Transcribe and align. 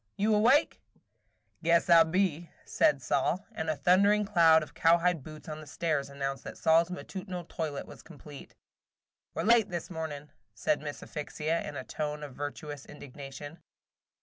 Sol! 0.01 0.13
You 0.17 0.33
awake?" 0.35 0.81
"Guess 1.61 1.87
I 1.87 2.01
be," 2.03 2.49
said 2.65 3.03
Sol; 3.03 3.45
and 3.51 3.69
a 3.69 3.75
thundering 3.75 4.25
sound 4.27 4.63
of 4.63 4.73
cowhide 4.73 5.21
boots 5.23 5.47
on 5.47 5.61
the 5.61 5.67
stairs 5.67 6.09
announced 6.09 6.43
that 6.43 6.57
Sol's 6.57 6.89
matutinal 6.89 7.43
toilet 7.45 7.85
was 7.85 8.01
complete. 8.01 8.55
"We 9.35 9.43
're 9.43 9.45
late 9.45 9.69
this 9.69 9.91
morning," 9.91 10.31
said 10.55 10.81
Miss 10.81 11.03
Asphyxia, 11.03 11.61
in 11.69 11.75
a 11.75 11.83
tone 11.83 12.23
of 12.23 12.33
virtuous 12.33 12.83
indignation. 12.87 13.59